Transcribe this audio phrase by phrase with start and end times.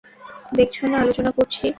[0.51, 1.65] দেখছ না আলোচনা করছি?